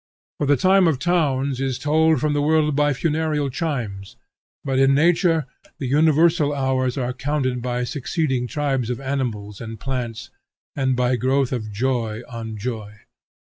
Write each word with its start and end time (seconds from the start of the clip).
For 0.39 0.47
the 0.47 0.57
time 0.57 0.87
of 0.87 0.97
towns 0.97 1.61
is 1.61 1.77
tolled 1.77 2.19
from 2.19 2.33
the 2.33 2.41
world 2.41 2.75
by 2.75 2.91
funereal 2.91 3.51
chimes, 3.51 4.15
but 4.65 4.79
in 4.79 4.95
nature 4.95 5.45
the 5.77 5.85
universal 5.85 6.55
hours 6.55 6.97
are 6.97 7.13
counted 7.13 7.61
by 7.61 7.83
succeeding 7.83 8.47
tribes 8.47 8.89
of 8.89 8.99
animals 8.99 9.61
and 9.61 9.79
plants, 9.79 10.31
and 10.75 10.95
by 10.95 11.17
growth 11.17 11.51
of 11.51 11.71
joy 11.71 12.23
on 12.27 12.57
joy. 12.57 13.01